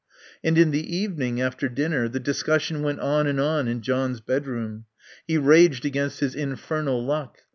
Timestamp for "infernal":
6.33-7.05